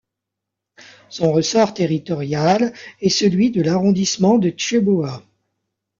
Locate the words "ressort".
1.31-1.75